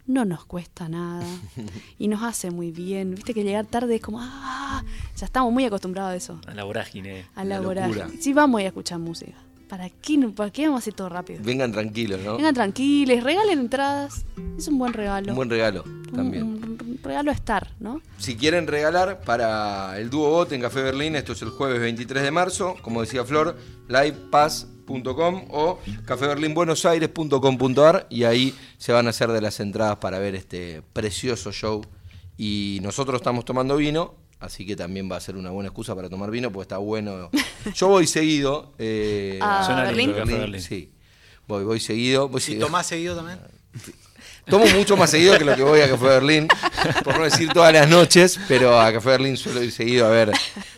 [0.09, 1.23] no nos cuesta nada
[1.99, 3.13] y nos hace muy bien.
[3.15, 4.83] Viste que llegar tarde es como, ah,
[5.15, 7.25] ya estamos muy acostumbrados a eso, A la vorágine.
[7.35, 8.21] a la La vorágine.
[8.21, 9.33] Sí, vamos a ir a escuchar música.
[9.67, 11.41] ¿Para qué, ¿Para qué vamos a hacer todo rápido?
[11.43, 12.37] Vengan tranquilos, ¿no?
[12.37, 14.25] Vengan tranquiles, regalen entradas.
[14.57, 15.29] Es un buen regalo.
[15.31, 16.41] Un buen regalo también.
[16.43, 18.01] un- un regalo a estar, ¿no?
[18.17, 22.23] Si quieren regalar para el dúo bote en Café Berlín, esto es el jueves 23
[22.23, 23.57] de marzo, como decía Flor,
[24.89, 30.81] livepass.com o cafeberlinbuenosaires.com.ar y ahí se van a hacer de las entradas para ver este
[30.93, 31.81] precioso show.
[32.37, 36.09] Y nosotros estamos tomando vino, así que también va a ser una buena excusa para
[36.09, 37.29] tomar vino, porque está bueno.
[37.75, 38.73] Yo voy seguido.
[38.77, 40.13] eh, Ah, Berlín.
[40.13, 40.61] Berlín.
[40.61, 40.91] Sí.
[41.47, 42.29] Voy, voy seguido.
[42.29, 42.67] Voy Si seguido.
[42.67, 43.39] tomás seguido también.
[44.49, 46.47] Tomo mucho más seguido que lo que voy a Café Berlín,
[47.03, 50.31] por no decir todas las noches, pero a Café Berlín suelo ir seguido a ver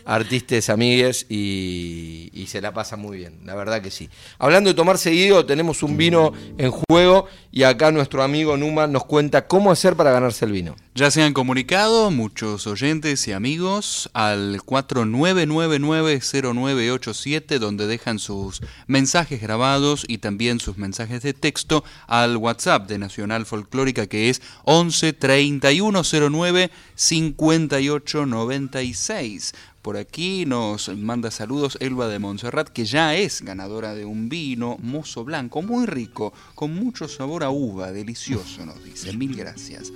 [0.04, 4.10] artistas, amigues y, y se la pasa muy bien, la verdad que sí.
[4.38, 9.04] Hablando de tomar seguido, tenemos un vino en juego y acá nuestro amigo Numa nos
[9.04, 10.76] cuenta cómo hacer para ganarse el vino.
[10.94, 20.04] Ya se han comunicado muchos oyentes y amigos al 49990987 donde dejan sus mensajes grabados
[20.06, 26.70] y también sus mensajes de texto al WhatsApp de Nacional Folclórica que es 11 3109
[26.94, 29.54] 5896.
[29.80, 34.76] Por aquí nos manda saludos Elba de Montserrat, que ya es ganadora de un vino
[34.82, 39.16] mozo blanco, muy rico, con mucho sabor a uva, delicioso, nos dice.
[39.16, 39.90] Mil gracias.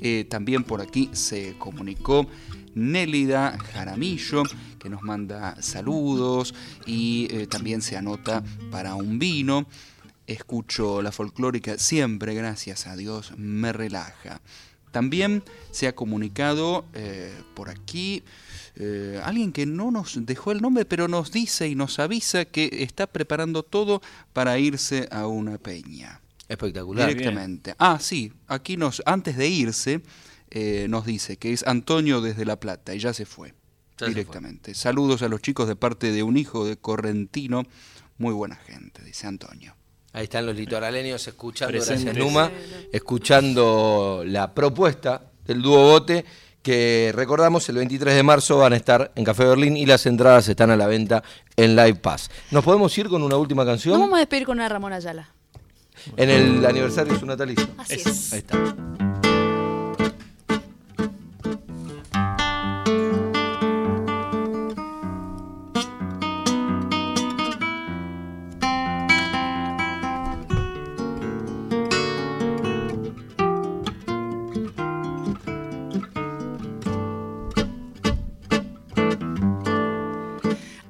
[0.00, 2.26] Eh, también por aquí se comunicó
[2.74, 4.44] Nélida Jaramillo,
[4.78, 6.54] que nos manda saludos
[6.86, 9.66] y eh, también se anota para un vino.
[10.26, 14.40] Escucho la folclórica siempre, gracias a Dios, me relaja.
[14.92, 18.22] También se ha comunicado eh, por aquí
[19.22, 23.06] alguien que no nos dejó el nombre, pero nos dice y nos avisa que está
[23.06, 24.00] preparando todo
[24.32, 26.22] para irse a una peña.
[26.50, 27.08] Espectacular.
[27.08, 27.76] Directamente.
[27.78, 30.02] Ah, sí, aquí nos, antes de irse,
[30.50, 33.54] eh, nos dice que es Antonio desde La Plata y ya se fue.
[33.96, 34.74] Ya se directamente.
[34.74, 37.62] Saludos a los chicos de parte de un hijo de Correntino.
[38.18, 39.76] Muy buena gente, dice Antonio.
[40.12, 42.04] Ahí están los litoraleños escuchando, Presentes.
[42.06, 42.50] gracias Numa,
[42.92, 46.24] escuchando la propuesta del dúo Bote,
[46.62, 50.48] que recordamos el 23 de marzo van a estar en Café Berlín y las entradas
[50.48, 51.22] están a la venta
[51.54, 52.28] en Live Pass.
[52.50, 53.92] ¿Nos podemos ir con una última canción?
[53.92, 55.32] Nos vamos a despedir con una Ramón Ayala.
[56.16, 57.66] En el aniversario de su natalicio.
[57.78, 58.32] Así Es-.
[58.32, 58.58] Ahí está.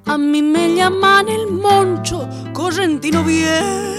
[0.05, 3.90] A mí me llaman el moncho, correntino bien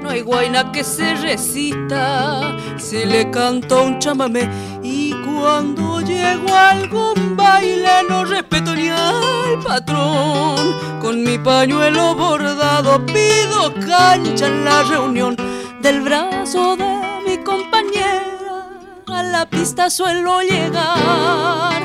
[0.00, 4.48] No hay guaina que se resista, se le canta un chamamé.
[4.80, 11.00] Y cuando llego a algún baile no respeto ni al patrón.
[11.00, 15.36] Con mi pañuelo bordado pido cancha en la reunión
[15.82, 16.94] del brazo de
[17.26, 18.68] mi compañera.
[19.08, 21.82] A la pista suelo llegar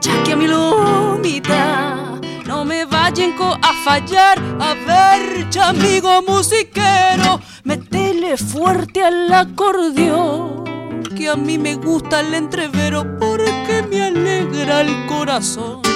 [0.00, 1.87] ya que a mi lomita
[3.08, 4.38] a fallar.
[4.60, 10.64] A ver, ya amigo musiquero, metele fuerte al acordeón.
[11.16, 15.87] Que a mí me gusta el entrevero porque me alegra el corazón.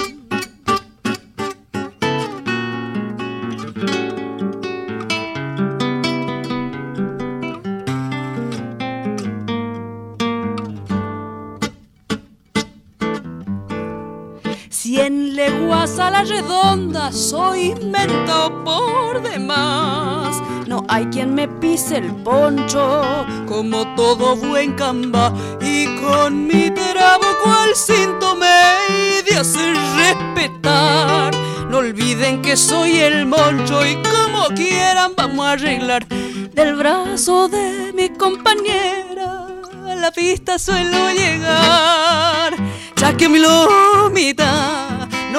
[15.03, 20.40] En leguas a la redonda soy mento por demás.
[20.66, 27.50] No hay quien me pise el poncho como todo buen camba y con mi trabuco
[27.50, 28.46] al cinto me
[28.88, 31.34] he de hacer respetar.
[31.68, 37.92] No olviden que soy el moncho y como quieran vamos a arreglar del brazo de
[37.92, 39.48] mi compañera
[39.84, 42.55] a la pista suelo llegar.
[42.96, 44.61] Ya que mi lomita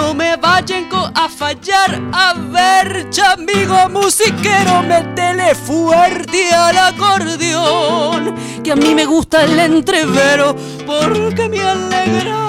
[0.04, 1.91] no me vayan a fallar.
[2.12, 8.36] A ver, amigo musiquero, métele fuerte al acordeón.
[8.64, 12.39] Que a mí me gusta el entrevero porque me alegra.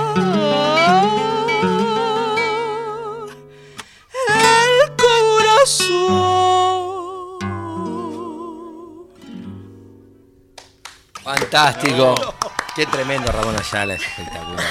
[4.29, 6.09] El corazón.
[11.23, 12.15] Fantástico.
[12.77, 14.65] Qué tremendo Ramón Ayala, es espectacular.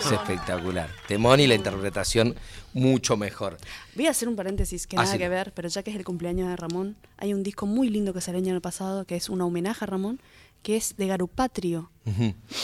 [0.00, 0.90] Es espectacular.
[1.06, 2.34] Temón y la interpretación
[2.72, 3.58] mucho mejor.
[3.94, 5.18] Voy a hacer un paréntesis que Ah, nada sí.
[5.18, 8.14] que ver, pero ya que es el cumpleaños de Ramón, hay un disco muy lindo
[8.14, 10.22] que salió el año pasado, que es un homenaje a Ramón,
[10.62, 11.90] que es de Garupatrio.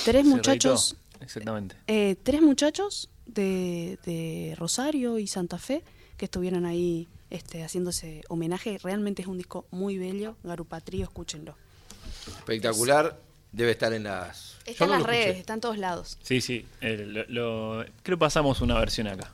[0.05, 1.77] Tres Se muchachos, Exactamente.
[1.89, 5.83] eh, tres muchachos de, de Rosario y Santa Fe
[6.17, 8.79] que estuvieron ahí este, haciéndose homenaje.
[8.83, 10.37] Realmente es un disco muy bello.
[10.43, 11.55] Garupatrio, escúchenlo.
[12.39, 13.21] Espectacular.
[13.57, 14.57] Debe estar en las.
[14.67, 15.25] Está no en las lo escuché.
[15.29, 16.19] redes, está en todos lados.
[16.23, 16.67] Sí, sí.
[16.83, 19.33] eh, lo- lo- creo que pasamos una versión acá.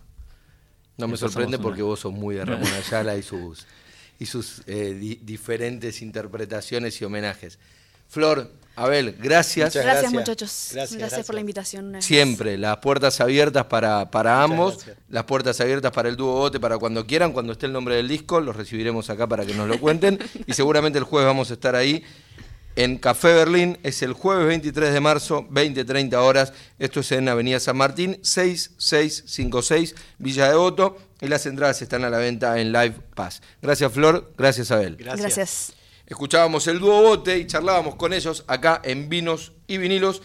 [0.96, 1.62] No me sorprende una.
[1.62, 3.66] porque vos sos muy de Ramón Ayala y sus,
[4.20, 7.58] y sus eh, di- diferentes interpretaciones y homenajes.
[8.08, 9.70] Flor, Abel, gracias.
[9.70, 10.12] Muchas Gracias, gracias.
[10.12, 10.68] muchachos.
[10.74, 12.00] Gracias, Gracias, por la invitación.
[12.02, 16.78] Siempre, las puertas abiertas para, para ambos, las puertas abiertas para el dúo Bote, para
[16.78, 19.80] cuando quieran, cuando esté el nombre del disco, los recibiremos acá para que nos lo
[19.80, 22.04] cuenten y seguramente el jueves vamos a estar ahí
[22.76, 27.60] en Café Berlín, es el jueves 23 de marzo, 20-30 horas, esto es en Avenida
[27.60, 33.42] San Martín, 6656, Villa Devoto, y las entradas están a la venta en Live Pass.
[33.60, 34.96] Gracias Flor, gracias Abel.
[34.96, 35.20] Gracias.
[35.20, 35.72] Gracias.
[36.06, 40.22] Escuchábamos el dúo Bote y charlábamos con ellos acá en Vinos y Vinilos.